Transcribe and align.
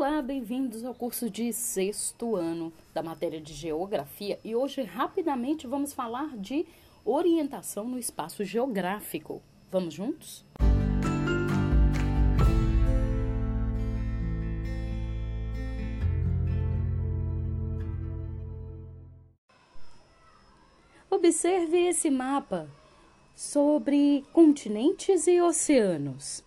Olá, 0.00 0.22
bem-vindos 0.22 0.82
ao 0.82 0.94
curso 0.94 1.28
de 1.28 1.52
sexto 1.52 2.34
ano 2.34 2.72
da 2.94 3.02
matéria 3.02 3.38
de 3.38 3.52
Geografia 3.52 4.40
e 4.42 4.56
hoje 4.56 4.80
rapidamente 4.80 5.66
vamos 5.66 5.92
falar 5.92 6.38
de 6.38 6.64
orientação 7.04 7.86
no 7.86 7.98
espaço 7.98 8.42
geográfico. 8.42 9.42
Vamos 9.70 9.92
juntos? 9.92 10.42
Observe 21.10 21.76
esse 21.76 22.08
mapa 22.08 22.70
sobre 23.36 24.24
continentes 24.32 25.26
e 25.26 25.42
oceanos. 25.42 26.42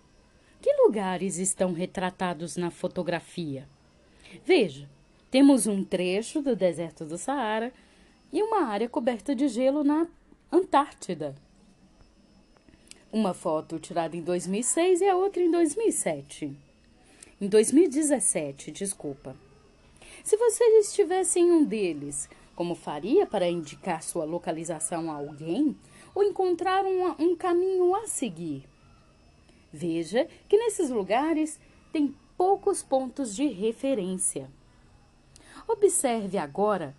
Que 0.64 0.72
lugares 0.82 1.40
estão 1.40 1.74
retratados 1.74 2.56
na 2.56 2.72
fotografia? 2.72 3.68
Veja, 4.46 4.90
temos 5.30 5.68
um 5.68 5.84
trecho 5.84 6.42
do 6.42 6.56
deserto 6.56 7.04
do 7.04 7.18
Saara 7.18 7.74
e 8.32 8.42
uma 8.42 8.68
área 8.68 8.88
coberta 8.88 9.36
de 9.36 9.50
gelo 9.50 9.84
na 9.84 10.08
Antártida. 10.50 11.36
Uma 13.12 13.34
foto 13.34 13.78
tirada 13.78 14.16
em 14.16 14.22
2006 14.22 15.02
e 15.02 15.10
a 15.10 15.18
outra 15.18 15.44
em 15.44 15.52
2007. 15.52 16.56
Em 17.42 17.48
2017, 17.50 18.72
desculpa. 18.72 19.36
Se 20.24 20.38
você 20.38 20.64
estivesse 20.80 21.42
em 21.42 21.52
um 21.52 21.66
deles, 21.66 22.30
como 22.56 22.74
faria 22.74 23.26
para 23.26 23.50
indicar 23.50 24.02
sua 24.02 24.24
localização 24.24 25.12
a 25.12 25.16
alguém 25.16 25.76
ou 26.16 26.24
encontrar 26.24 26.86
um, 26.86 27.16
um 27.20 27.36
caminho 27.36 27.94
a 27.94 28.08
seguir? 28.08 28.64
Veja 29.76 30.28
que 30.48 30.56
nesses 30.56 30.92
lugares 30.92 31.60
tem 31.92 32.16
poucos 32.38 32.84
pontos 32.84 33.36
de 33.36 33.48
referência. 33.48 34.48
Observe 35.68 36.38
agora 36.38 36.96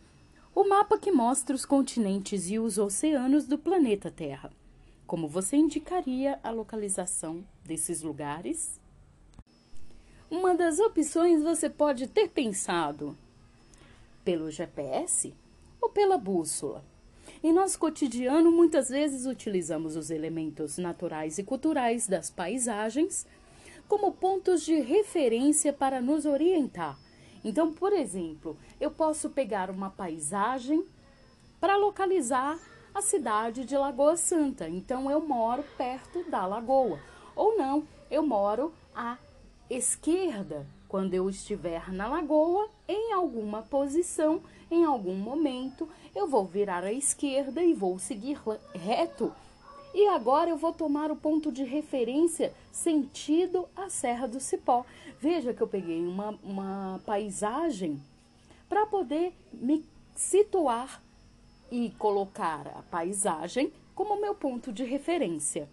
o 0.53 0.69
mapa 0.69 0.99
que 0.99 1.13
mostra 1.13 1.55
os 1.55 1.65
continentes 1.65 2.51
e 2.51 2.59
os 2.59 2.77
oceanos 2.77 3.47
do 3.47 3.57
planeta 3.57 4.11
Terra. 4.11 4.51
Como 5.07 5.29
você 5.29 5.57
indicaria 5.57 6.41
a 6.43 6.51
localização 6.51 7.45
desses 7.65 8.03
lugares? 8.03 8.81
Uma 10.29 10.53
das 10.53 10.81
opções 10.81 11.45
você 11.45 11.71
pode 11.71 12.09
ter 12.09 12.29
pensado 12.29 13.17
pelo 14.25 14.51
GPS 14.51 15.33
ou 15.81 15.91
pela 15.91 16.19
bússola. 16.19 16.85
Em 17.45 17.53
nosso 17.53 17.79
cotidiano, 17.79 18.51
muitas 18.51 18.89
vezes 18.89 19.27
utilizamos 19.27 19.97
os 19.97 20.09
elementos 20.09 20.79
naturais 20.79 21.37
e 21.37 21.43
culturais 21.43 22.09
das 22.09 22.31
paisagens 22.31 23.27
como 23.87 24.13
pontos 24.13 24.65
de 24.65 24.81
referência 24.81 25.71
para 25.71 26.01
nos 26.01 26.25
orientar. 26.25 26.99
Então, 27.45 27.71
por 27.71 27.93
exemplo, 27.93 28.57
eu 28.81 28.91
posso 28.91 29.29
pegar 29.29 29.69
uma 29.69 29.91
paisagem 29.91 30.87
para 31.61 31.77
localizar 31.77 32.59
a 32.95 33.03
cidade 33.03 33.67
de 33.67 33.77
Lagoa 33.77 34.17
Santa. 34.17 34.67
Então, 34.67 35.11
eu 35.11 35.21
moro 35.21 35.63
perto 35.77 36.25
da 36.31 36.47
lagoa. 36.47 36.99
Ou 37.37 37.59
não, 37.59 37.87
eu 38.11 38.27
moro 38.27 38.73
à 38.97 39.19
esquerda 39.69 40.67
quando 40.95 41.13
eu 41.13 41.29
estiver 41.29 41.93
na 41.93 42.07
lagoa, 42.07 42.71
em 42.87 43.13
alguma 43.13 43.63
posição, 43.63 44.41
em 44.71 44.85
algum 44.85 45.17
momento, 45.17 45.89
eu 46.15 46.29
vou 46.29 46.45
virar 46.45 46.85
à 46.85 46.93
esquerda 46.93 47.65
e 47.65 47.75
vou 47.75 47.99
seguir 47.99 48.39
reto. 48.73 49.33
E 49.93 50.07
agora 50.07 50.51
eu 50.51 50.57
vou 50.57 50.73
tomar 50.73 51.11
o 51.11 51.17
ponto 51.17 51.51
de 51.51 51.65
referência 51.65 52.55
sentido 52.71 53.69
a 53.75 53.91
Serra 53.91 54.29
do 54.29 54.39
Cipó. 54.39 54.87
Veja 55.19 55.53
que 55.53 55.61
eu 55.61 55.67
peguei 55.67 56.07
uma, 56.07 56.39
uma 56.45 57.01
paisagem 57.05 58.01
para 58.69 58.87
poder 58.87 59.33
me 59.53 59.85
situar 60.15 61.03
e 61.73 61.91
colocar 61.99 62.69
a 62.69 62.83
paisagem 62.83 63.73
como 63.97 64.21
meu 64.21 64.37
ponto 64.37 64.73
de 64.73 64.85
referência. 64.85 65.69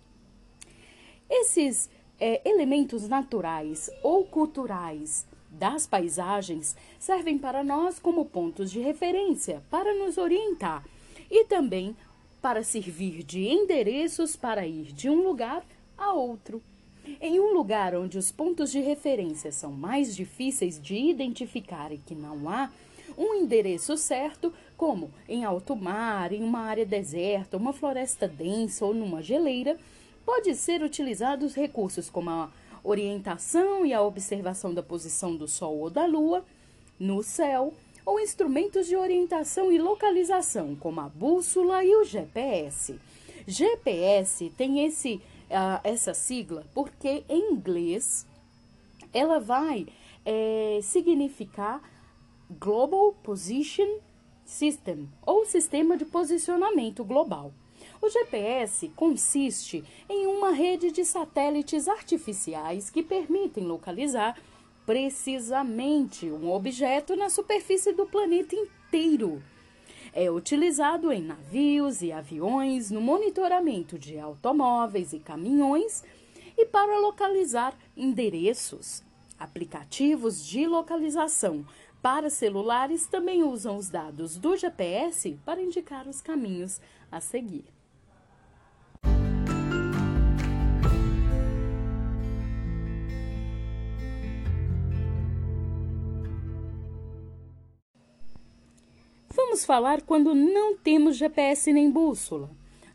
Esses 1.29 1.91
é, 2.21 2.39
elementos 2.47 3.07
naturais 3.09 3.89
ou 4.03 4.23
culturais 4.23 5.25
das 5.49 5.87
paisagens 5.87 6.77
servem 6.99 7.37
para 7.37 7.63
nós 7.63 7.97
como 7.97 8.23
pontos 8.25 8.69
de 8.69 8.79
referência 8.79 9.63
para 9.71 9.93
nos 9.95 10.19
orientar 10.19 10.85
e 11.29 11.45
também 11.45 11.95
para 12.39 12.63
servir 12.63 13.23
de 13.23 13.47
endereços 13.47 14.35
para 14.35 14.67
ir 14.67 14.93
de 14.93 15.09
um 15.09 15.23
lugar 15.23 15.65
a 15.97 16.13
outro. 16.13 16.61
Em 17.19 17.39
um 17.39 17.53
lugar 17.53 17.95
onde 17.95 18.19
os 18.19 18.31
pontos 18.31 18.71
de 18.71 18.79
referência 18.79 19.51
são 19.51 19.71
mais 19.71 20.15
difíceis 20.15 20.79
de 20.79 20.95
identificar 20.95 21.91
e 21.91 21.97
que 21.97 22.13
não 22.13 22.47
há 22.47 22.69
um 23.17 23.33
endereço 23.33 23.97
certo, 23.97 24.53
como 24.77 25.11
em 25.27 25.43
alto 25.43 25.75
mar, 25.75 26.31
em 26.31 26.43
uma 26.43 26.61
área 26.61 26.85
deserta, 26.85 27.57
uma 27.57 27.73
floresta 27.73 28.27
densa 28.27 28.85
ou 28.85 28.93
numa 28.93 29.21
geleira, 29.21 29.77
pode 30.25 30.55
ser 30.55 30.81
utilizados 30.83 31.55
recursos 31.55 32.09
como 32.09 32.29
a 32.29 32.49
orientação 32.83 33.85
e 33.85 33.93
a 33.93 34.01
observação 34.01 34.73
da 34.73 34.81
posição 34.81 35.35
do 35.35 35.47
Sol 35.47 35.77
ou 35.77 35.89
da 35.89 36.05
Lua 36.05 36.43
no 36.99 37.23
céu, 37.23 37.73
ou 38.05 38.19
instrumentos 38.19 38.87
de 38.87 38.95
orientação 38.95 39.71
e 39.71 39.77
localização, 39.77 40.75
como 40.75 41.01
a 41.01 41.09
bússola 41.09 41.83
e 41.83 41.95
o 41.95 42.03
GPS. 42.03 42.99
GPS 43.47 44.51
tem 44.57 44.85
esse, 44.85 45.15
uh, 45.49 45.79
essa 45.83 46.13
sigla 46.13 46.65
porque 46.73 47.23
em 47.27 47.53
inglês 47.53 48.25
ela 49.13 49.39
vai 49.39 49.87
é, 50.25 50.79
significar 50.83 51.81
Global 52.59 53.13
Position 53.23 53.99
System 54.45 55.09
ou 55.25 55.45
Sistema 55.45 55.97
de 55.97 56.05
Posicionamento 56.05 57.03
Global. 57.03 57.53
O 58.01 58.09
GPS 58.09 58.89
consiste 58.95 59.83
em 60.09 60.25
uma 60.25 60.49
rede 60.49 60.91
de 60.91 61.05
satélites 61.05 61.87
artificiais 61.87 62.89
que 62.89 63.03
permitem 63.03 63.63
localizar 63.63 64.41
precisamente 64.87 66.25
um 66.25 66.51
objeto 66.51 67.15
na 67.15 67.29
superfície 67.29 67.93
do 67.93 68.07
planeta 68.07 68.55
inteiro. 68.55 69.43
É 70.11 70.31
utilizado 70.31 71.11
em 71.11 71.21
navios 71.21 72.01
e 72.01 72.11
aviões, 72.11 72.89
no 72.89 72.99
monitoramento 72.99 73.99
de 73.99 74.17
automóveis 74.17 75.13
e 75.13 75.19
caminhões 75.19 76.03
e 76.57 76.65
para 76.65 76.97
localizar 76.97 77.77
endereços. 77.95 79.03
Aplicativos 79.37 80.43
de 80.43 80.65
localização 80.65 81.63
para 82.01 82.31
celulares 82.31 83.05
também 83.05 83.43
usam 83.43 83.77
os 83.77 83.89
dados 83.89 84.37
do 84.37 84.57
GPS 84.57 85.37
para 85.45 85.61
indicar 85.61 86.07
os 86.07 86.19
caminhos 86.19 86.81
a 87.11 87.21
seguir. 87.21 87.63
Vamos 99.51 99.65
falar 99.65 100.01
quando 100.03 100.33
não 100.33 100.77
temos 100.77 101.17
GPS 101.17 101.73
nem 101.73 101.91
bússola. 101.91 102.49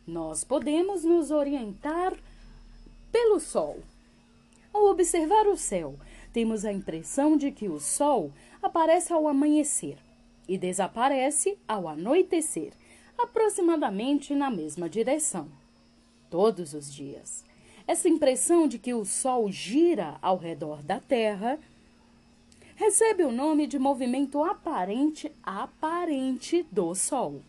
Nós 0.07 0.43
podemos 0.43 1.05
nos 1.05 1.31
orientar 1.31 2.15
pelo 3.13 3.39
Sol. 3.39 3.81
Ao 4.73 4.87
observar 4.87 5.47
o 5.49 5.57
céu, 5.59 5.97
temos 6.33 6.65
a 6.65 6.73
impressão 6.73 7.37
de 7.37 7.51
que 7.53 7.69
o 7.69 7.79
Sol 7.79 8.33
aparece 8.63 9.13
ao 9.13 9.29
amanhecer 9.29 9.99
e 10.49 10.57
desaparece 10.57 11.59
ao 11.69 11.87
anoitecer, 11.87 12.73
aproximadamente 13.19 14.35
na 14.35 14.51
mesma 14.51 14.89
direção, 14.89 15.49
todos 16.31 16.73
os 16.73 16.91
dias. 16.91 17.45
Essa 17.87 18.09
impressão 18.09 18.67
de 18.67 18.79
que 18.79 18.95
o 18.95 19.05
Sol 19.05 19.53
gira 19.53 20.17
ao 20.23 20.39
redor 20.39 20.83
da 20.83 21.01
Terra 21.01 21.59
recebe 22.77 23.25
o 23.25 23.33
nome 23.33 23.67
de 23.67 23.79
movimento 23.79 24.45
aparente 24.45 25.33
aparente 25.43 26.65
do 26.71 26.95
Sol. 26.95 27.41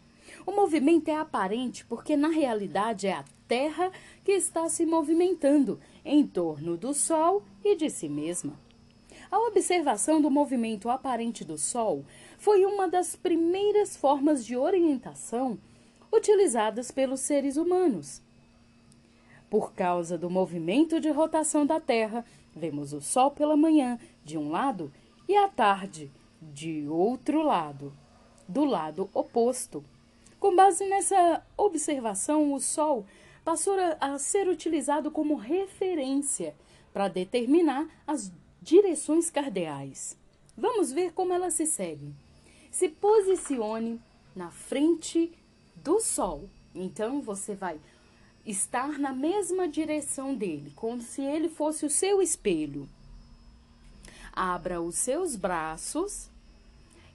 O 0.45 0.51
movimento 0.51 1.09
é 1.09 1.15
aparente 1.15 1.85
porque, 1.85 2.15
na 2.15 2.29
realidade, 2.29 3.07
é 3.07 3.13
a 3.13 3.25
Terra 3.47 3.91
que 4.23 4.31
está 4.31 4.67
se 4.69 4.85
movimentando 4.85 5.79
em 6.03 6.25
torno 6.25 6.77
do 6.77 6.93
Sol 6.93 7.43
e 7.63 7.75
de 7.75 7.89
si 7.89 8.07
mesma. 8.07 8.57
A 9.29 9.37
observação 9.39 10.21
do 10.21 10.31
movimento 10.31 10.89
aparente 10.89 11.43
do 11.43 11.57
Sol 11.57 12.05
foi 12.37 12.65
uma 12.65 12.87
das 12.87 13.15
primeiras 13.15 13.97
formas 13.97 14.45
de 14.45 14.55
orientação 14.55 15.59
utilizadas 16.11 16.89
pelos 16.89 17.19
seres 17.19 17.57
humanos. 17.57 18.21
Por 19.49 19.73
causa 19.73 20.17
do 20.17 20.29
movimento 20.29 20.99
de 21.01 21.09
rotação 21.09 21.65
da 21.65 21.79
Terra, 21.79 22.23
vemos 22.55 22.93
o 22.93 23.01
Sol 23.01 23.31
pela 23.31 23.57
manhã 23.57 23.99
de 24.23 24.37
um 24.37 24.49
lado 24.49 24.91
e 25.27 25.35
à 25.35 25.47
tarde, 25.47 26.11
de 26.41 26.87
outro 26.87 27.41
lado, 27.41 27.93
do 28.47 28.63
lado 28.63 29.09
oposto. 29.13 29.83
Com 30.39 30.55
base 30.55 30.87
nessa 30.87 31.45
observação, 31.57 32.53
o 32.53 32.59
Sol 32.59 33.05
passou 33.43 33.75
a 33.99 34.17
ser 34.17 34.47
utilizado 34.47 35.09
como 35.11 35.35
referência 35.35 36.55
para 36.93 37.07
determinar 37.07 37.87
as 38.05 38.31
direções 38.61 39.29
cardeais. 39.29 40.17
Vamos 40.55 40.91
ver 40.91 41.13
como 41.13 41.33
ela 41.33 41.49
se 41.49 41.65
segue. 41.65 42.13
Se 42.71 42.89
posicione 42.89 44.01
na 44.35 44.51
frente 44.51 45.31
do 45.75 45.99
Sol. 45.99 46.49
Então 46.73 47.21
você 47.21 47.55
vai 47.55 47.79
estar 48.45 48.97
na 48.99 49.11
mesma 49.11 49.67
direção 49.67 50.33
dele, 50.35 50.71
como 50.75 51.01
se 51.01 51.21
ele 51.21 51.49
fosse 51.49 51.85
o 51.85 51.89
seu 51.89 52.21
espelho. 52.21 52.87
Abra 54.39 54.79
os 54.79 54.93
seus 54.93 55.35
braços 55.35 56.29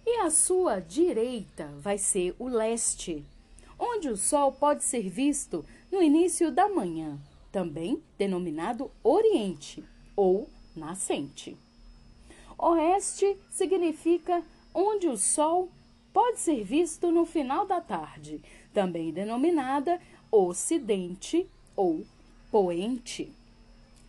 e 0.04 0.22
a 0.22 0.28
sua 0.28 0.80
direita 0.80 1.72
vai 1.78 1.96
ser 1.96 2.34
o 2.36 2.48
leste, 2.48 3.24
onde 3.78 4.08
o 4.08 4.16
sol 4.16 4.50
pode 4.50 4.82
ser 4.82 5.08
visto 5.08 5.64
no 5.92 6.02
início 6.02 6.50
da 6.50 6.68
manhã, 6.68 7.16
também 7.52 8.02
denominado 8.18 8.90
Oriente 9.04 9.84
ou 10.16 10.50
nascente. 10.74 11.56
Oeste 12.58 13.36
significa 13.52 14.42
onde 14.74 15.06
o 15.06 15.16
sol 15.16 15.70
pode 16.12 16.40
ser 16.40 16.64
visto 16.64 17.12
no 17.12 17.24
final 17.24 17.68
da 17.68 17.80
tarde, 17.80 18.42
também 18.74 19.12
denominada 19.12 20.00
Ocidente 20.28 21.48
ou 21.76 22.04
Poente. 22.50 23.32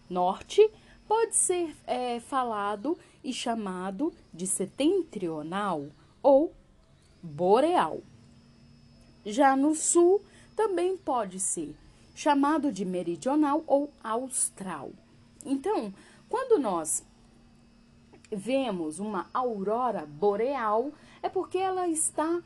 Norte 0.10 0.68
pode 1.08 1.36
ser 1.36 1.76
é, 1.86 2.20
falado 2.20 2.98
e 3.24 3.34
chamado 3.34 4.14
de 4.34 4.48
setentrional 4.48 5.88
ou 6.22 6.54
boreal. 7.22 8.02
Já 9.26 9.56
no 9.56 9.74
sul, 9.74 10.22
também 10.56 10.98
pode 10.98 11.40
ser 11.40 11.76
chamado 12.14 12.72
de 12.72 12.86
meridional 12.86 13.64
ou 13.66 13.92
austral. 14.04 14.92
Então, 15.46 15.94
quando 16.30 16.60
nós 16.60 17.04
vemos 18.32 19.00
uma 19.00 19.30
aurora 19.34 20.06
boreal, 20.06 20.92
é 21.22 21.30
porque 21.30 21.58
ela 21.58 21.88
está, 21.88 22.42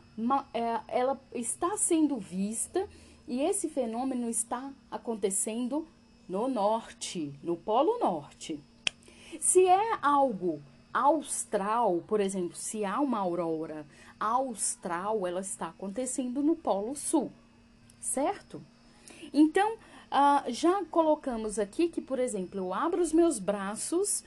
é, 0.53 0.79
ela 0.87 1.19
está 1.33 1.75
sendo 1.77 2.17
vista 2.17 2.87
e 3.27 3.41
esse 3.41 3.67
fenômeno 3.67 4.29
está 4.29 4.71
acontecendo 4.89 5.87
no 6.27 6.47
norte, 6.47 7.33
no 7.43 7.55
Polo 7.55 7.99
Norte. 7.99 8.59
Se 9.39 9.65
é 9.67 9.97
algo 10.01 10.61
austral, 10.93 12.03
por 12.07 12.19
exemplo, 12.19 12.55
se 12.55 12.83
há 12.83 12.99
uma 12.99 13.19
aurora 13.19 13.85
austral, 14.19 15.27
ela 15.27 15.41
está 15.41 15.67
acontecendo 15.67 16.41
no 16.41 16.55
Polo 16.55 16.95
Sul, 16.95 17.31
certo? 17.99 18.61
Então, 19.31 19.75
uh, 19.75 20.51
já 20.51 20.83
colocamos 20.85 21.59
aqui 21.59 21.87
que, 21.87 22.01
por 22.01 22.17
exemplo, 22.19 22.59
eu 22.59 22.73
abro 22.73 23.01
os 23.01 23.13
meus 23.13 23.37
braços 23.37 24.23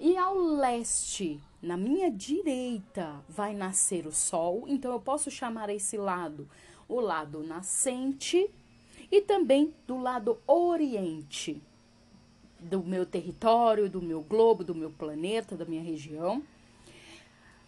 e 0.00 0.16
ao 0.16 0.36
leste, 0.36 1.40
na 1.62 1.76
minha 1.76 2.10
direita, 2.10 3.14
vai 3.28 3.54
nascer 3.54 4.06
o 4.06 4.12
sol. 4.12 4.64
Então, 4.66 4.92
eu 4.92 5.00
posso 5.00 5.30
chamar 5.30 5.70
esse 5.70 5.96
lado 5.96 6.48
o 6.88 7.00
lado 7.00 7.42
nascente 7.42 8.50
e 9.10 9.20
também 9.20 9.74
do 9.86 9.96
lado 9.96 10.38
oriente 10.46 11.60
do 12.60 12.82
meu 12.82 13.06
território, 13.06 13.88
do 13.88 14.02
meu 14.02 14.20
globo, 14.20 14.64
do 14.64 14.74
meu 14.74 14.90
planeta, 14.90 15.56
da 15.56 15.64
minha 15.64 15.82
região. 15.82 16.42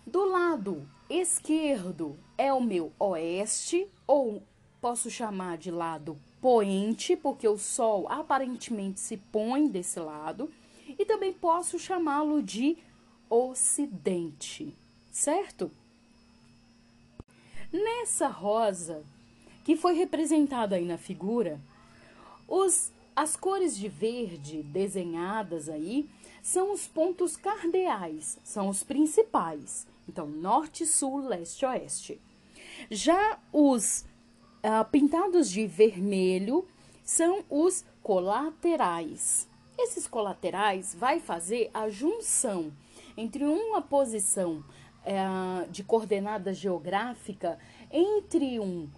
Do 0.06 0.24
lado 0.24 0.88
esquerdo 1.08 2.18
é 2.36 2.52
o 2.52 2.60
meu 2.60 2.92
oeste, 2.98 3.86
ou 4.06 4.42
posso 4.80 5.10
chamar 5.10 5.58
de 5.58 5.70
lado 5.70 6.18
poente, 6.40 7.16
porque 7.16 7.46
o 7.46 7.58
sol 7.58 8.08
aparentemente 8.08 8.98
se 8.98 9.16
põe 9.16 9.68
desse 9.68 10.00
lado, 10.00 10.50
e 10.98 11.04
também 11.04 11.32
posso 11.32 11.78
chamá-lo 11.78 12.42
de 12.42 12.76
ocidente, 13.28 14.74
certo? 15.12 15.70
Nessa 17.72 18.26
rosa 18.26 19.04
que 19.70 19.76
foi 19.76 19.94
representada 19.94 20.74
aí 20.74 20.84
na 20.84 20.98
figura, 20.98 21.60
os, 22.48 22.90
as 23.14 23.36
cores 23.36 23.76
de 23.76 23.88
verde 23.88 24.64
desenhadas 24.64 25.68
aí 25.68 26.10
são 26.42 26.72
os 26.72 26.88
pontos 26.88 27.36
cardeais, 27.36 28.36
são 28.42 28.68
os 28.68 28.82
principais. 28.82 29.86
Então, 30.08 30.26
norte, 30.26 30.84
sul, 30.84 31.20
leste, 31.20 31.64
oeste. 31.64 32.20
Já 32.90 33.38
os 33.52 34.04
uh, 34.64 34.84
pintados 34.90 35.48
de 35.48 35.68
vermelho 35.68 36.66
são 37.04 37.44
os 37.48 37.84
colaterais. 38.02 39.48
Esses 39.78 40.08
colaterais 40.08 40.96
vai 40.96 41.20
fazer 41.20 41.70
a 41.72 41.88
junção 41.88 42.72
entre 43.16 43.44
uma 43.44 43.80
posição 43.80 44.64
uh, 45.04 45.70
de 45.70 45.84
coordenada 45.84 46.52
geográfica 46.52 47.56
entre 47.92 48.58
um 48.58 48.88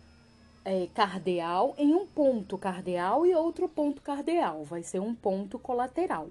é, 0.64 0.88
cardeal 0.94 1.74
em 1.78 1.94
um 1.94 2.06
ponto 2.06 2.56
cardeal 2.56 3.26
e 3.26 3.34
outro 3.34 3.68
ponto 3.68 4.02
cardeal, 4.02 4.64
vai 4.64 4.82
ser 4.82 5.00
um 5.00 5.14
ponto 5.14 5.58
colateral. 5.58 6.28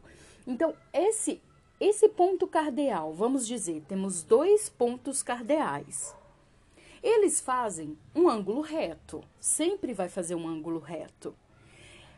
Então, 0.48 0.74
esse 0.94 1.42
esse 1.80 2.08
ponto 2.10 2.46
cardeal, 2.46 3.12
vamos 3.12 3.48
dizer, 3.48 3.84
temos 3.88 4.22
dois 4.22 4.70
pontos 4.70 5.24
cardeais. 5.24 6.16
Eles 7.02 7.42
fazem 7.42 7.98
um 8.16 8.30
ângulo 8.30 8.62
reto, 8.62 9.24
sempre 9.40 9.92
vai 9.92 10.08
fazer 10.08 10.36
um 10.36 10.48
ângulo 10.48 10.78
reto. 10.78 11.34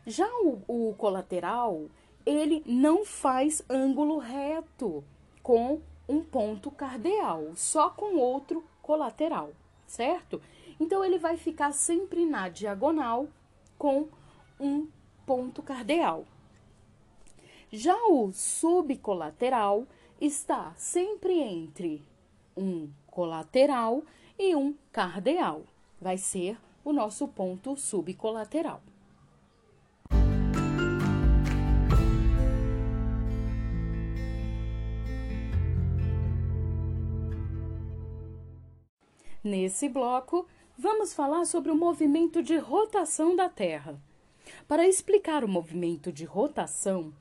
Já 0.06 0.28
o, 0.42 0.60
o 0.68 0.94
colateral, 0.98 1.86
ele 2.26 2.62
não 2.66 3.06
faz 3.06 3.62
ângulo 3.70 4.18
reto 4.18 5.02
com 5.42 5.80
um 6.06 6.22
ponto 6.22 6.70
cardeal, 6.70 7.52
só 7.56 7.88
com 7.88 8.16
outro 8.16 8.62
colateral, 8.82 9.50
certo? 9.86 10.42
Então, 10.84 11.02
ele 11.02 11.16
vai 11.16 11.38
ficar 11.38 11.72
sempre 11.72 12.26
na 12.26 12.50
diagonal 12.50 13.26
com 13.78 14.06
um 14.60 14.86
ponto 15.24 15.62
cardeal. 15.62 16.26
Já 17.72 17.96
o 18.04 18.30
subcolateral 18.32 19.86
está 20.20 20.74
sempre 20.76 21.40
entre 21.40 22.04
um 22.54 22.90
colateral 23.06 24.02
e 24.38 24.54
um 24.54 24.74
cardeal. 24.92 25.62
Vai 25.98 26.18
ser 26.18 26.58
o 26.84 26.92
nosso 26.92 27.26
ponto 27.28 27.74
subcolateral. 27.78 28.82
Nesse 39.42 39.88
bloco, 39.88 40.46
vamos 40.78 41.14
falar 41.14 41.44
sobre 41.44 41.70
o 41.70 41.76
movimento 41.76 42.42
de 42.42 42.56
rotação 42.56 43.36
da 43.36 43.48
Terra. 43.48 43.98
Para 44.66 44.86
explicar 44.86 45.44
o 45.44 45.48
movimento 45.48 46.12
de 46.12 46.24
rotação, 46.24 47.12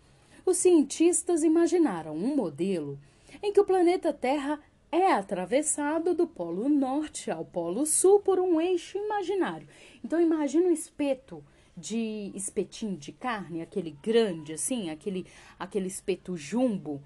os 0.45 0.57
cientistas 0.57 1.43
imaginaram 1.43 2.15
um 2.15 2.35
modelo 2.35 2.99
em 3.41 3.53
que 3.53 3.59
o 3.59 3.65
planeta 3.65 4.11
Terra 4.11 4.59
é 4.91 5.11
atravessado 5.11 6.13
do 6.13 6.27
polo 6.27 6.67
norte 6.67 7.31
ao 7.31 7.45
polo 7.45 7.85
sul 7.85 8.19
por 8.19 8.39
um 8.39 8.59
eixo 8.59 8.97
imaginário. 8.97 9.67
Então 10.03 10.19
imagina 10.19 10.67
um 10.67 10.71
espeto 10.71 11.43
de 11.75 12.31
espetinho 12.35 12.97
de 12.97 13.11
carne, 13.11 13.61
aquele 13.61 13.91
grande 14.03 14.53
assim, 14.53 14.89
aquele 14.89 15.25
aquele 15.57 15.87
espeto 15.87 16.37
jumbo. 16.37 17.01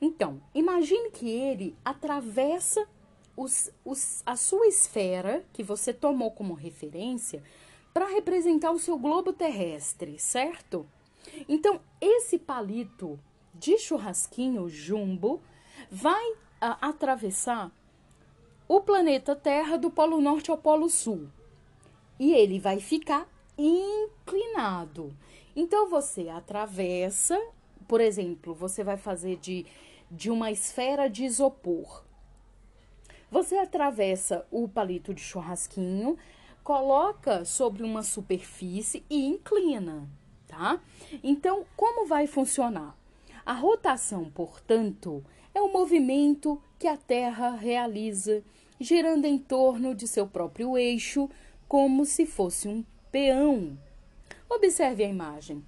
Então, 0.00 0.40
imagine 0.54 1.10
que 1.10 1.28
ele 1.28 1.76
atravessa 1.84 2.86
os, 3.36 3.70
os, 3.84 4.22
a 4.26 4.36
sua 4.36 4.66
esfera, 4.66 5.44
que 5.52 5.62
você 5.62 5.92
tomou 5.92 6.30
como 6.30 6.54
referência, 6.54 7.42
para 7.92 8.06
representar 8.06 8.70
o 8.70 8.78
seu 8.78 8.98
globo 8.98 9.32
terrestre, 9.32 10.18
certo? 10.18 10.86
Então, 11.48 11.80
esse 12.00 12.38
palito 12.38 13.18
de 13.54 13.78
churrasquinho 13.78 14.68
jumbo 14.68 15.40
vai 15.90 16.34
a, 16.60 16.88
atravessar 16.88 17.70
o 18.66 18.80
planeta 18.80 19.36
Terra 19.36 19.76
do 19.76 19.90
Polo 19.90 20.20
Norte 20.20 20.50
ao 20.50 20.56
Polo 20.56 20.88
Sul. 20.88 21.28
E 22.18 22.32
ele 22.32 22.58
vai 22.58 22.80
ficar 22.80 23.28
inclinado. 23.58 25.14
Então, 25.54 25.88
você 25.88 26.28
atravessa, 26.28 27.38
por 27.86 28.00
exemplo, 28.00 28.54
você 28.54 28.82
vai 28.82 28.96
fazer 28.96 29.36
de, 29.36 29.66
de 30.10 30.30
uma 30.30 30.50
esfera 30.50 31.08
de 31.08 31.24
isopor 31.24 32.04
você 33.32 33.56
atravessa 33.56 34.46
o 34.50 34.68
palito 34.68 35.14
de 35.14 35.22
churrasquinho, 35.22 36.18
coloca 36.62 37.46
sobre 37.46 37.82
uma 37.82 38.02
superfície 38.02 39.02
e 39.08 39.24
inclina, 39.24 40.06
tá? 40.46 40.78
Então, 41.24 41.64
como 41.74 42.06
vai 42.06 42.26
funcionar? 42.26 42.94
A 43.46 43.54
rotação, 43.54 44.30
portanto, 44.30 45.24
é 45.54 45.62
o 45.62 45.72
movimento 45.72 46.62
que 46.78 46.86
a 46.86 46.98
Terra 46.98 47.52
realiza 47.52 48.44
girando 48.78 49.24
em 49.24 49.38
torno 49.38 49.94
de 49.94 50.06
seu 50.06 50.26
próprio 50.26 50.76
eixo, 50.76 51.30
como 51.66 52.04
se 52.04 52.26
fosse 52.26 52.68
um 52.68 52.84
peão. 53.10 53.78
Observe 54.50 55.04
a 55.04 55.08
imagem. 55.08 55.64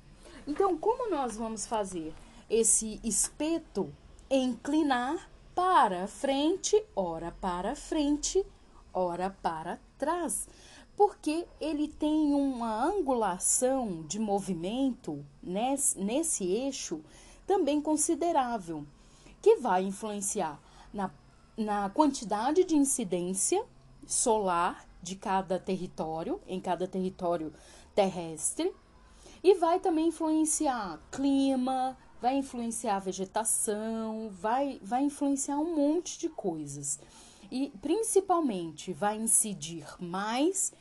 Então, 0.46 0.76
como 0.76 1.08
nós 1.08 1.34
vamos 1.38 1.66
fazer 1.66 2.12
esse 2.50 3.00
espeto 3.02 3.90
inclinar 4.30 5.30
para 5.54 6.08
frente, 6.08 6.82
ora 6.96 7.30
para 7.40 7.76
frente, 7.76 8.44
ora 8.92 9.30
para 9.42 9.78
trás, 9.96 10.48
porque 10.96 11.46
ele 11.60 11.88
tem 11.88 12.34
uma 12.34 12.84
angulação 12.84 14.02
de 14.02 14.18
movimento 14.18 15.24
nesse, 15.42 15.98
nesse 15.98 16.44
eixo 16.44 17.00
também 17.46 17.80
considerável, 17.80 18.84
que 19.40 19.56
vai 19.56 19.84
influenciar 19.84 20.60
na, 20.92 21.10
na 21.56 21.90
quantidade 21.90 22.64
de 22.64 22.76
incidência 22.76 23.64
solar 24.06 24.86
de 25.02 25.14
cada 25.16 25.58
território, 25.58 26.40
em 26.46 26.60
cada 26.60 26.88
território 26.88 27.52
terrestre, 27.94 28.72
e 29.42 29.54
vai 29.54 29.78
também 29.78 30.08
influenciar 30.08 30.98
clima, 31.10 31.96
vai 32.24 32.38
influenciar 32.38 32.96
a 32.96 33.00
vegetação, 33.00 34.30
vai, 34.30 34.80
vai 34.82 35.02
influenciar 35.02 35.58
um 35.58 35.76
monte 35.76 36.18
de 36.18 36.30
coisas. 36.30 36.98
E 37.50 37.70
principalmente 37.82 38.94
vai 38.94 39.18
incidir 39.18 39.84
mais 40.00 40.72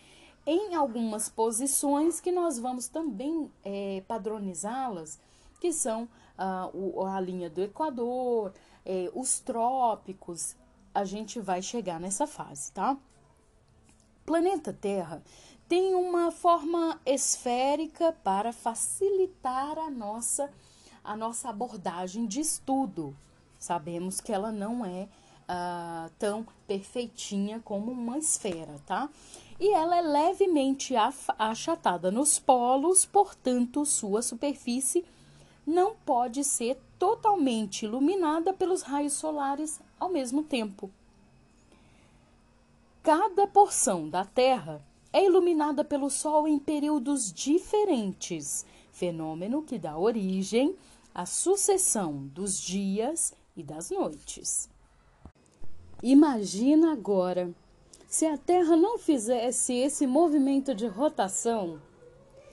em 0.47 0.73
algumas 0.73 1.27
posições 1.27 2.21
que 2.21 2.31
nós 2.31 2.57
vamos 2.57 2.87
também 2.87 3.51
é, 3.61 4.01
padronizá-las, 4.07 5.19
que 5.59 5.73
são 5.73 6.07
ah, 6.37 6.69
o, 6.73 7.05
a 7.05 7.19
linha 7.19 7.49
do 7.49 7.61
Equador, 7.61 8.53
é, 8.85 9.11
os 9.13 9.41
trópicos. 9.41 10.55
A 10.95 11.03
gente 11.03 11.41
vai 11.41 11.61
chegar 11.61 11.99
nessa 11.99 12.25
fase, 12.25 12.71
tá? 12.71 12.97
Planeta 14.25 14.71
Terra 14.71 15.21
tem 15.67 15.93
uma 15.93 16.31
forma 16.31 17.01
esférica 17.05 18.13
para 18.23 18.53
facilitar 18.53 19.77
a 19.77 19.89
nossa 19.89 20.49
a 21.03 21.15
nossa 21.15 21.49
abordagem 21.49 22.25
de 22.25 22.39
estudo. 22.39 23.15
Sabemos 23.59 24.21
que 24.21 24.31
ela 24.31 24.51
não 24.51 24.85
é 24.85 25.07
uh, 25.43 26.09
tão 26.17 26.45
perfeitinha 26.67 27.59
como 27.63 27.91
uma 27.91 28.17
esfera, 28.17 28.79
tá? 28.85 29.09
E 29.59 29.73
ela 29.73 29.95
é 29.95 30.01
levemente 30.01 30.93
achatada 31.37 32.11
nos 32.11 32.39
polos, 32.39 33.05
portanto, 33.05 33.85
sua 33.85 34.21
superfície 34.21 35.05
não 35.65 35.95
pode 36.05 36.43
ser 36.43 36.77
totalmente 36.99 37.85
iluminada 37.85 38.53
pelos 38.53 38.81
raios 38.81 39.13
solares 39.13 39.79
ao 39.99 40.09
mesmo 40.09 40.43
tempo. 40.43 40.91
Cada 43.01 43.47
porção 43.47 44.09
da 44.09 44.25
Terra 44.25 44.81
é 45.11 45.25
iluminada 45.25 45.83
pelo 45.83 46.09
Sol 46.09 46.47
em 46.47 46.57
períodos 46.57 47.31
diferentes, 47.31 48.65
fenômeno 48.93 49.63
que 49.63 49.77
dá 49.77 49.97
origem 49.97 50.75
a 51.13 51.25
sucessão 51.25 52.27
dos 52.27 52.59
dias 52.59 53.33
e 53.57 53.61
das 53.61 53.89
noites. 53.89 54.69
Imagina 56.01 56.93
agora 56.93 57.53
se 58.07 58.25
a 58.25 58.37
Terra 58.37 58.77
não 58.77 58.97
fizesse 58.97 59.73
esse 59.73 60.05
movimento 60.05 60.73
de 60.73 60.85
rotação, 60.85 61.81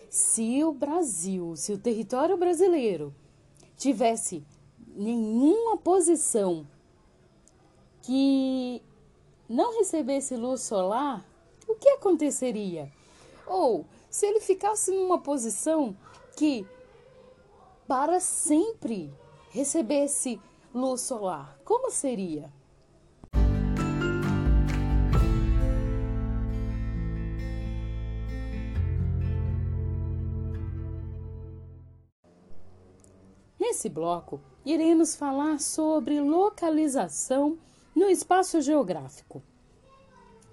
se 0.08 0.64
o 0.64 0.72
Brasil, 0.72 1.54
se 1.54 1.72
o 1.72 1.78
território 1.78 2.36
brasileiro 2.36 3.14
tivesse 3.76 4.42
nenhuma 4.88 5.76
posição 5.76 6.66
que 8.02 8.82
não 9.48 9.78
recebesse 9.78 10.36
luz 10.36 10.62
solar, 10.62 11.24
o 11.68 11.74
que 11.74 11.88
aconteceria? 11.90 12.90
Ou 13.46 13.84
se 14.08 14.26
ele 14.26 14.40
ficasse 14.40 14.90
numa 14.90 15.18
posição 15.18 15.96
que 16.40 16.66
para 17.86 18.18
sempre 18.18 19.12
recebesse 19.50 20.40
luz 20.72 21.02
solar, 21.02 21.60
como 21.66 21.90
seria? 21.90 22.50
Nesse 33.58 33.90
bloco, 33.90 34.40
iremos 34.64 35.14
falar 35.14 35.60
sobre 35.60 36.22
localização 36.22 37.58
no 37.94 38.08
espaço 38.08 38.62
geográfico. 38.62 39.42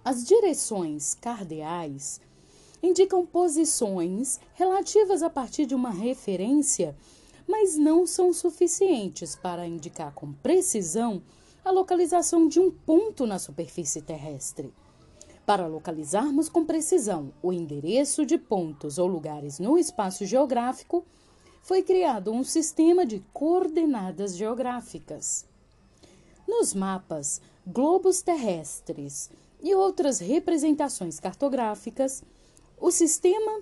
As 0.03 0.25
direções 0.25 1.15
cardeais 1.15 2.19
indicam 2.81 3.25
posições 3.25 4.39
relativas 4.53 5.23
a 5.23 5.29
partir 5.29 5.65
de 5.65 5.75
uma 5.75 5.89
referência 5.89 6.95
mas 7.47 7.77
não 7.77 8.05
são 8.05 8.33
suficientes 8.33 9.35
para 9.35 9.65
indicar 9.65 10.13
com 10.13 10.33
precisão 10.33 11.23
a 11.63 11.71
localização 11.71 12.47
de 12.47 12.59
um 12.59 12.69
ponto 12.69 13.25
na 13.25 13.39
superfície 13.39 14.01
terrestre. 14.01 14.73
Para 15.45 15.65
localizarmos 15.65 16.49
com 16.49 16.65
precisão 16.65 17.31
o 17.41 17.53
endereço 17.53 18.25
de 18.25 18.37
pontos 18.37 18.97
ou 18.97 19.07
lugares 19.07 19.59
no 19.59 19.77
espaço 19.77 20.25
geográfico, 20.25 21.05
foi 21.61 21.81
criado 21.81 22.31
um 22.31 22.43
sistema 22.43 23.05
de 23.05 23.23
coordenadas 23.31 24.35
geográficas. 24.35 25.45
Nos 26.45 26.73
mapas, 26.73 27.41
globos 27.65 28.21
terrestres 28.21 29.29
e 29.61 29.73
outras 29.73 30.19
representações 30.19 31.19
cartográficas, 31.19 32.23
o 32.79 32.91
sistema 32.91 33.61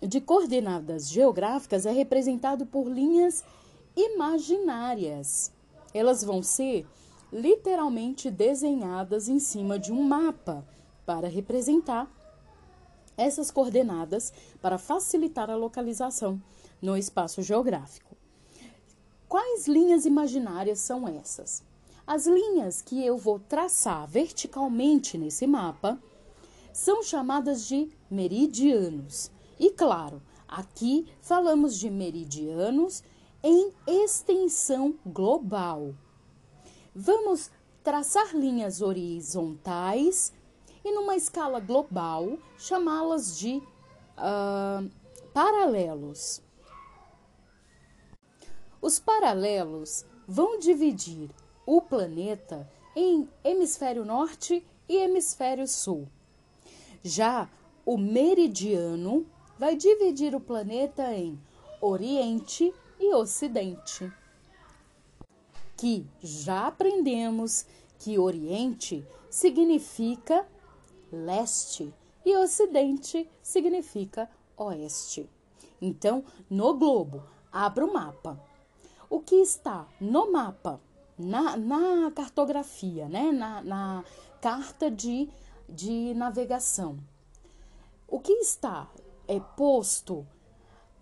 de 0.00 0.20
coordenadas 0.20 1.08
geográficas 1.08 1.86
é 1.86 1.92
representado 1.92 2.66
por 2.66 2.88
linhas 2.88 3.44
imaginárias. 3.96 5.52
Elas 5.94 6.22
vão 6.22 6.42
ser 6.42 6.86
literalmente 7.32 8.30
desenhadas 8.30 9.28
em 9.28 9.38
cima 9.38 9.78
de 9.78 9.92
um 9.92 10.02
mapa 10.02 10.66
para 11.04 11.28
representar 11.28 12.10
essas 13.16 13.50
coordenadas 13.50 14.32
para 14.62 14.78
facilitar 14.78 15.50
a 15.50 15.56
localização 15.56 16.40
no 16.80 16.96
espaço 16.96 17.42
geográfico. 17.42 18.16
Quais 19.28 19.66
linhas 19.66 20.06
imaginárias 20.06 20.78
são 20.78 21.06
essas? 21.08 21.62
As 22.06 22.26
linhas 22.26 22.80
que 22.80 23.04
eu 23.04 23.18
vou 23.18 23.38
traçar 23.38 24.06
verticalmente 24.06 25.18
nesse 25.18 25.46
mapa 25.46 26.00
são 26.78 27.02
chamadas 27.02 27.66
de 27.66 27.90
meridianos. 28.08 29.32
E 29.58 29.68
claro, 29.68 30.22
aqui 30.46 31.12
falamos 31.20 31.76
de 31.76 31.90
meridianos 31.90 33.02
em 33.42 33.72
extensão 33.84 34.94
global. 35.04 35.92
Vamos 36.94 37.50
traçar 37.82 38.32
linhas 38.32 38.80
horizontais 38.80 40.32
e, 40.84 40.92
numa 40.92 41.16
escala 41.16 41.58
global, 41.58 42.38
chamá-las 42.56 43.36
de 43.36 43.56
uh, 44.16 44.88
paralelos. 45.34 46.40
Os 48.80 49.00
paralelos 49.00 50.06
vão 50.28 50.60
dividir 50.60 51.28
o 51.66 51.82
planeta 51.82 52.70
em 52.94 53.28
hemisfério 53.42 54.04
norte 54.04 54.64
e 54.88 54.96
hemisfério 54.96 55.66
sul. 55.66 56.08
Já 57.02 57.48
o 57.84 57.96
meridiano 57.96 59.26
vai 59.58 59.76
dividir 59.76 60.34
o 60.34 60.40
planeta 60.40 61.14
em 61.14 61.38
Oriente 61.80 62.72
e 62.98 63.14
Ocidente. 63.14 64.12
Que 65.76 66.06
já 66.20 66.66
aprendemos 66.66 67.66
que 67.98 68.18
Oriente 68.18 69.06
significa 69.30 70.46
leste 71.10 71.92
e 72.24 72.36
Ocidente 72.36 73.28
significa 73.42 74.28
oeste. 74.56 75.28
Então, 75.80 76.24
no 76.50 76.74
globo, 76.74 77.22
abra 77.52 77.84
o 77.84 77.92
mapa. 77.92 78.38
O 79.08 79.20
que 79.20 79.36
está 79.36 79.86
no 80.00 80.30
mapa, 80.30 80.80
na, 81.18 81.56
na 81.56 82.10
cartografia, 82.10 83.08
né? 83.08 83.32
na, 83.32 83.62
na 83.62 84.04
carta 84.40 84.90
de, 84.90 85.28
de 85.68 86.14
navegação, 86.14 86.98
o 88.06 88.18
que 88.18 88.32
está 88.32 88.90
é 89.26 89.38
posto 89.38 90.26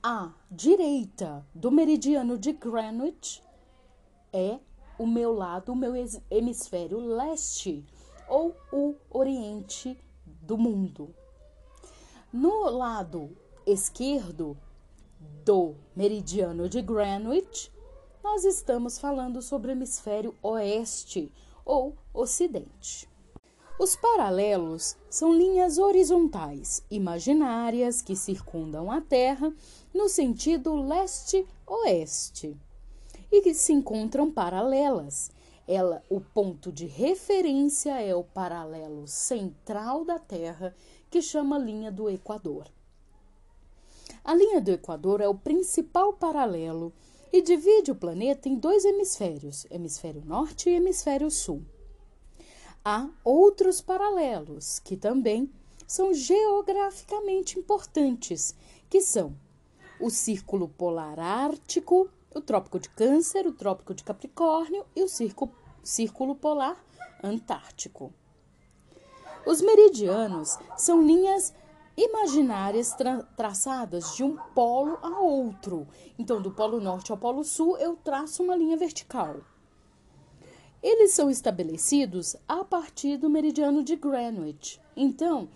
à 0.02 0.32
direita 0.50 1.46
do 1.54 1.70
meridiano 1.70 2.36
de 2.36 2.52
Greenwich 2.52 3.42
é 4.32 4.58
o 4.98 5.06
meu 5.06 5.32
lado, 5.32 5.72
o 5.72 5.76
meu 5.76 5.92
hemisfério 6.30 6.98
leste 6.98 7.84
ou 8.28 8.56
o 8.72 8.96
oriente 9.10 9.98
do 10.24 10.58
mundo. 10.58 11.14
No 12.32 12.68
lado 12.70 13.36
esquerdo 13.64 14.56
do 15.44 15.76
meridiano 15.94 16.68
de 16.68 16.82
Greenwich, 16.82 17.72
nós 18.22 18.44
estamos 18.44 18.98
falando 18.98 19.40
sobre 19.40 19.70
o 19.70 19.72
hemisfério 19.72 20.34
oeste 20.42 21.32
ou 21.64 21.96
ocidente. 22.12 23.08
Os 23.78 23.94
paralelos 23.94 24.96
são 25.10 25.34
linhas 25.34 25.76
horizontais 25.76 26.82
imaginárias 26.90 28.00
que 28.00 28.16
circundam 28.16 28.90
a 28.90 29.02
Terra 29.02 29.52
no 29.92 30.08
sentido 30.08 30.74
leste-oeste 30.74 32.56
e 33.30 33.42
que 33.42 33.52
se 33.52 33.74
encontram 33.74 34.30
paralelas 34.30 35.30
Ela, 35.68 36.02
o 36.08 36.22
ponto 36.22 36.72
de 36.72 36.86
referência 36.86 38.00
é 38.00 38.14
o 38.14 38.24
paralelo 38.24 39.06
central 39.06 40.06
da 40.06 40.18
Terra, 40.18 40.74
que 41.10 41.20
chama 41.20 41.58
linha 41.58 41.92
do 41.92 42.08
Equador. 42.08 42.68
A 44.24 44.34
linha 44.34 44.60
do 44.60 44.70
Equador 44.70 45.20
é 45.20 45.28
o 45.28 45.34
principal 45.34 46.14
paralelo 46.14 46.94
e 47.30 47.42
divide 47.42 47.90
o 47.90 47.96
planeta 47.96 48.48
em 48.48 48.54
dois 48.54 48.86
hemisférios, 48.86 49.66
hemisfério 49.70 50.22
norte 50.24 50.70
e 50.70 50.74
hemisfério 50.74 51.30
sul. 51.30 51.62
Há 52.88 53.08
outros 53.24 53.80
paralelos 53.80 54.78
que 54.78 54.96
também 54.96 55.50
são 55.88 56.14
geograficamente 56.14 57.58
importantes, 57.58 58.54
que 58.88 59.00
são 59.00 59.34
o 59.98 60.08
Círculo 60.08 60.68
Polar 60.68 61.18
Ártico, 61.18 62.08
o 62.32 62.40
Trópico 62.40 62.78
de 62.78 62.88
Câncer, 62.90 63.44
o 63.44 63.52
Trópico 63.52 63.92
de 63.92 64.04
Capricórnio 64.04 64.86
e 64.94 65.02
o 65.02 65.08
Círculo, 65.08 65.50
Círculo 65.82 66.36
Polar 66.36 66.80
Antártico. 67.24 68.14
Os 69.44 69.60
meridianos 69.60 70.56
são 70.76 71.04
linhas 71.04 71.52
imaginárias 71.96 72.92
tra 72.92 73.20
traçadas 73.36 74.14
de 74.14 74.22
um 74.22 74.36
polo 74.54 74.96
a 75.02 75.18
outro. 75.18 75.88
Então, 76.16 76.40
do 76.40 76.52
polo 76.52 76.80
norte 76.80 77.10
ao 77.10 77.18
polo 77.18 77.42
sul, 77.42 77.76
eu 77.78 77.96
traço 77.96 78.44
uma 78.44 78.54
linha 78.54 78.76
vertical. 78.76 79.40
Eles 80.86 81.14
são 81.14 81.28
estabelecidos 81.28 82.36
a 82.46 82.62
partir 82.62 83.16
do 83.16 83.28
meridiano 83.28 83.82
de 83.82 83.96
Greenwich. 83.96 84.80
Então, 84.96 85.48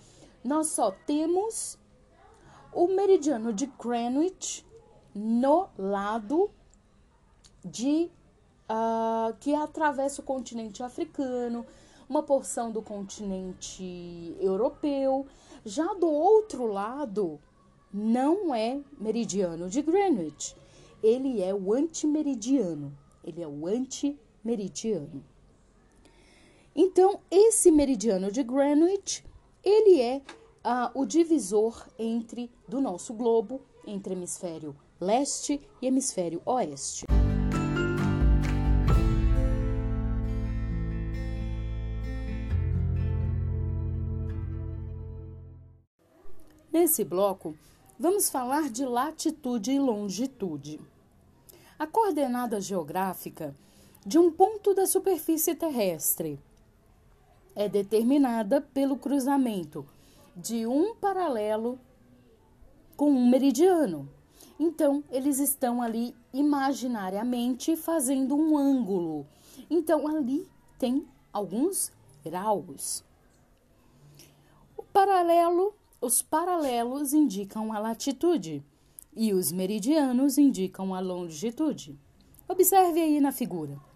nós 0.43 0.67
só 0.67 0.91
temos 0.91 1.79
o 2.73 2.89
meridiano 2.89 3.53
de 3.53 3.67
Greenwich 3.67 4.67
no 5.15 5.69
lado 5.79 6.51
de 7.65 8.11
uh, 8.69 9.33
que 9.39 9.55
atravessa 9.55 10.21
o 10.21 10.25
continente 10.25 10.83
africano, 10.83 11.65
uma 12.09 12.25
porção 12.25 12.73
do 12.73 12.83
continente 12.83 14.37
europeu. 14.41 15.29
Já 15.65 15.95
do 15.95 16.11
outro 16.11 16.67
lado, 16.67 17.39
não 17.95 18.53
é 18.53 18.81
meridiano 18.99 19.71
de 19.71 19.81
Greenwich. 19.81 20.57
Ele 21.01 21.41
é 21.41 21.55
o 21.55 21.73
antimeridiano. 21.73 22.93
Ele 23.23 23.41
é 23.41 23.47
o 23.47 23.65
antimeridiano. 23.69 24.30
Então, 26.75 27.21
esse 27.31 27.71
meridiano 27.71 28.31
de 28.31 28.43
Greenwich, 28.43 29.25
ele 29.63 30.01
é 30.01 30.23
uh, 30.65 30.91
o 31.01 31.05
divisor 31.05 31.87
entre 31.99 32.51
do 32.69 32.81
nosso 32.81 33.13
globo, 33.13 33.61
entre 33.87 34.15
hemisfério 34.15 34.77
leste 35.01 35.59
e 35.81 35.87
hemisfério 35.87 36.43
oeste. 36.45 37.07
Nesse 46.71 47.03
bloco, 47.03 47.57
vamos 47.99 48.29
falar 48.29 48.71
de 48.71 48.85
latitude 48.85 49.73
e 49.73 49.79
longitude. 49.79 50.79
A 51.79 51.87
coordenada 51.87 52.61
geográfica 52.61 53.57
de 54.05 54.19
um 54.19 54.31
ponto 54.31 54.73
da 54.75 54.87
superfície 54.87 55.55
terrestre 55.55 56.39
é 57.55 57.69
determinada 57.69 58.61
pelo 58.61 58.97
cruzamento 58.97 59.85
de 60.35 60.67
um 60.67 60.95
paralelo 60.95 61.79
com 62.97 63.11
um 63.11 63.29
meridiano. 63.29 64.09
Então, 64.59 65.05
eles 65.11 65.39
estão 65.39 65.83
ali 65.83 66.15
imaginariamente 66.33 67.77
fazendo 67.77 68.35
um 68.35 68.57
ângulo. 68.57 69.27
Então, 69.69 70.07
ali 70.09 70.49
tem 70.79 71.07
alguns 71.33 71.93
graus. 72.25 73.05
O 74.77 74.83
paralelo, 74.83 75.75
os 76.01 76.23
paralelos 76.23 77.13
indicam 77.13 77.73
a 77.73 77.79
latitude 77.79 78.65
e 79.15 79.33
os 79.35 79.53
meridianos 79.53 80.39
indicam 80.39 80.95
a 80.95 81.01
longitude. 81.01 81.99
Observe 82.49 83.01
aí 83.01 83.21
na 83.21 83.33
figura. 83.33 83.90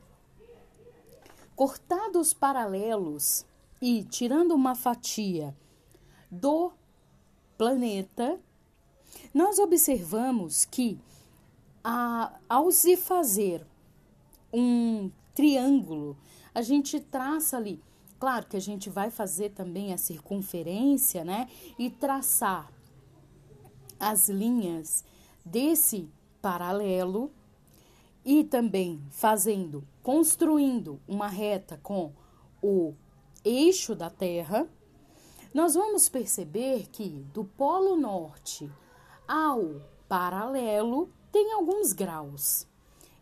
Cortados 1.57 2.33
paralelos 2.35 3.47
e 3.81 4.03
tirando 4.05 4.53
uma 4.53 4.75
fatia 4.75 5.57
do 6.31 6.73
planeta, 7.57 8.40
nós 9.33 9.59
observamos 9.59 10.64
que 10.64 10.99
a, 11.83 12.33
ao 12.49 12.71
se 12.71 12.97
fazer 12.97 13.64
um 14.53 15.11
triângulo, 15.35 16.17
a 16.55 16.62
gente 16.62 17.01
traça 17.01 17.57
ali. 17.57 17.83
Claro 18.19 18.47
que 18.47 18.57
a 18.57 18.61
gente 18.61 18.88
vai 18.88 19.11
fazer 19.11 19.51
também 19.51 19.93
a 19.93 19.99
circunferência, 19.99 21.25
né? 21.25 21.49
E 21.79 21.90
traçar 21.90 22.73
as 23.99 24.29
linhas 24.29 25.05
desse 25.45 26.09
paralelo 26.40 27.31
e 28.25 28.45
também 28.45 29.03
fazendo, 29.11 29.87
construindo 30.05 31.01
uma 31.09 31.27
reta 31.27 31.81
com 31.83 32.12
o 32.62 32.95
eixo 33.45 33.97
da 33.97 34.09
Terra 34.09 34.69
nós 35.55 35.75
vamos 35.75 36.09
perceber 36.09 36.88
que 36.90 37.09
do 37.33 37.45
Polo 37.45 37.95
Norte 37.95 38.69
ao 39.27 39.81
paralelo 40.09 41.09
tem 41.31 41.53
alguns 41.53 41.93
graus. 41.93 42.67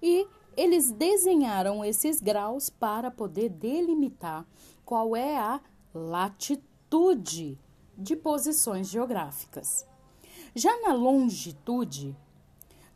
E 0.01 0.27
eles 0.57 0.90
desenharam 0.90 1.85
esses 1.85 2.23
graus 2.23 2.71
para 2.71 3.11
poder 3.11 3.51
delimitar 3.51 4.47
qual 4.83 5.14
é 5.14 5.37
a 5.37 5.61
latitude 5.95 7.59
de 7.97 8.16
posições 8.16 8.88
geográficas. 8.88 9.87
Já 10.55 10.81
na 10.81 10.95
longitude, 10.95 12.16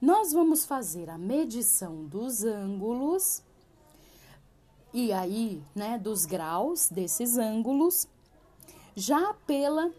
nós 0.00 0.32
vamos 0.32 0.64
fazer 0.64 1.10
a 1.10 1.18
medição 1.18 2.06
dos 2.06 2.42
ângulos 2.42 3.42
e 4.96 5.12
aí, 5.12 5.62
né, 5.74 5.98
dos 5.98 6.24
graus 6.24 6.88
desses 6.88 7.36
ângulos 7.36 8.08
já 8.94 9.34
pela, 9.46 9.92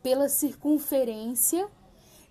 pela 0.00 0.28
circunferência 0.28 1.68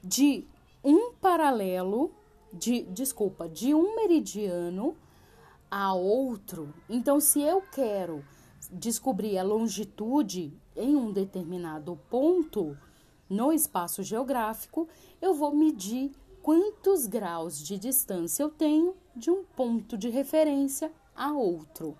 de 0.01 0.47
um 0.81 1.11
paralelo, 1.15 2.09
de, 2.53 2.83
desculpa, 2.83 3.49
de 3.49 3.73
um 3.73 3.97
meridiano 3.97 4.95
a 5.69 5.93
outro. 5.93 6.73
Então, 6.87 7.19
se 7.19 7.41
eu 7.41 7.61
quero 7.61 8.23
descobrir 8.71 9.37
a 9.37 9.43
longitude 9.43 10.57
em 10.73 10.95
um 10.95 11.11
determinado 11.11 11.99
ponto 12.09 12.77
no 13.29 13.51
espaço 13.51 14.01
geográfico, 14.03 14.87
eu 15.21 15.33
vou 15.33 15.53
medir 15.53 16.13
quantos 16.41 17.05
graus 17.05 17.59
de 17.59 17.77
distância 17.77 18.41
eu 18.41 18.49
tenho 18.49 18.95
de 19.13 19.29
um 19.29 19.43
ponto 19.43 19.97
de 19.97 20.07
referência 20.07 20.89
a 21.17 21.31
outro. 21.31 21.97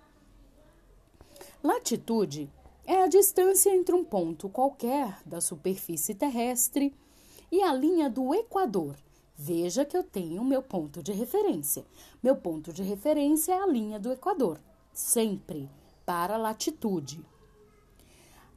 Latitude 1.62 2.48
é 2.86 3.02
a 3.02 3.08
distância 3.08 3.74
entre 3.74 3.94
um 3.94 4.04
ponto 4.04 4.48
qualquer 4.48 5.20
da 5.26 5.40
superfície 5.40 6.14
terrestre 6.14 6.94
e 7.50 7.60
a 7.60 7.74
linha 7.74 8.08
do 8.08 8.32
Equador. 8.32 8.96
Veja 9.36 9.84
que 9.84 9.96
eu 9.96 10.04
tenho 10.04 10.44
meu 10.44 10.62
ponto 10.62 11.02
de 11.02 11.12
referência. 11.12 11.84
Meu 12.22 12.36
ponto 12.36 12.72
de 12.72 12.82
referência 12.82 13.52
é 13.52 13.60
a 13.60 13.66
linha 13.66 13.98
do 13.98 14.12
Equador, 14.12 14.60
sempre 14.92 15.68
para 16.06 16.36
a 16.36 16.38
latitude. 16.38 17.20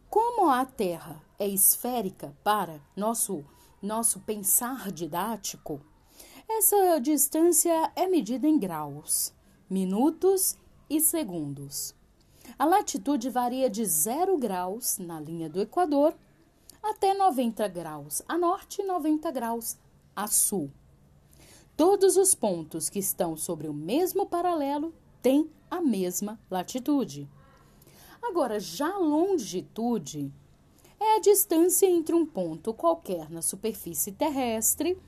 Como 0.09 0.49
a 0.49 0.63
Terra 0.65 1.21
é 1.39 1.47
esférica 1.47 2.35
para 2.43 2.79
nosso 2.95 3.43
nosso 3.81 4.19
pensar 4.19 4.91
didático, 4.91 5.81
essa 6.47 6.99
distância 6.99 7.91
é 7.95 8.05
medida 8.05 8.47
em 8.47 8.59
graus, 8.59 9.33
minutos 9.71 10.57
e 10.89 10.99
segundos. 10.99 11.95
A 12.59 12.65
latitude 12.65 13.29
varia 13.29 13.69
de 13.69 13.85
0 13.85 14.37
graus 14.37 14.97
na 14.97 15.17
linha 15.17 15.49
do 15.49 15.61
Equador 15.61 16.13
até 16.83 17.13
90 17.13 17.69
graus 17.69 18.21
a 18.27 18.37
norte 18.37 18.81
e 18.81 18.85
90 18.85 19.31
graus 19.31 19.77
a 20.13 20.27
sul. 20.27 20.69
Todos 21.77 22.17
os 22.17 22.35
pontos 22.35 22.89
que 22.89 22.99
estão 22.99 23.37
sobre 23.37 23.69
o 23.69 23.73
mesmo 23.73 24.25
paralelo 24.25 24.93
têm 25.21 25.49
a 25.69 25.79
mesma 25.79 26.37
latitude. 26.49 27.29
Agora, 28.21 28.59
já 28.59 28.93
a 28.93 28.99
longitude 28.99 30.33
é 30.99 31.15
a 31.15 31.21
distância 31.21 31.85
entre 31.85 32.13
um 32.13 32.25
ponto 32.25 32.73
qualquer 32.73 33.29
na 33.29 33.41
superfície 33.41 34.11
terrestre 34.11 35.01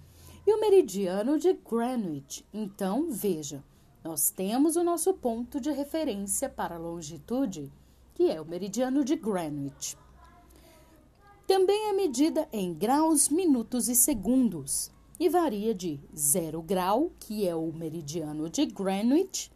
e 0.47 0.54
o 0.54 0.62
meridiano 0.62 1.38
de 1.38 1.52
Greenwich. 1.52 2.45
Então, 2.54 3.10
veja, 3.10 3.62
nós 4.03 4.29
temos 4.29 4.75
o 4.75 4.83
nosso 4.83 5.13
ponto 5.13 5.61
de 5.61 5.71
referência 5.71 6.49
para 6.49 6.75
a 6.75 6.79
longitude, 6.79 7.71
que 8.13 8.29
é 8.29 8.41
o 8.41 8.45
meridiano 8.45 9.03
de 9.03 9.15
Greenwich. 9.15 9.97
Também 11.47 11.89
é 11.89 11.93
medida 11.93 12.47
em 12.51 12.73
graus, 12.73 13.29
minutos 13.29 13.87
e 13.87 13.95
segundos 13.95 14.91
e 15.19 15.29
varia 15.29 15.73
de 15.73 15.99
0 16.15 16.61
grau, 16.61 17.11
que 17.19 17.47
é 17.47 17.55
o 17.55 17.71
meridiano 17.71 18.49
de 18.49 18.65
Greenwich, 18.65 19.51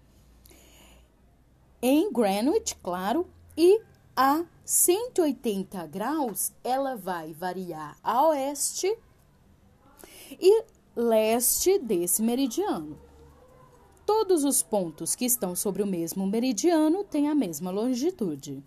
em 1.82 2.12
Greenwich, 2.12 2.76
claro, 2.82 3.28
e 3.56 3.82
a 4.16 4.46
180 4.66 5.86
graus 5.88 6.52
ela 6.64 6.96
vai 6.96 7.34
variar 7.34 7.98
a 8.04 8.28
oeste 8.30 8.98
e 10.32 10.64
leste 10.96 11.78
desse 11.78 12.24
meridiano. 12.24 13.07
Todos 14.08 14.46
os 14.46 14.64
pontos 14.64 15.16
que 15.16 15.26
estão 15.26 15.54
sobre 15.54 15.84
o 15.84 15.86
mesmo 15.86 16.26
meridiano 16.26 17.04
têm 17.04 17.28
a 17.28 17.36
mesma 17.36 17.72
longitude. 17.72 18.64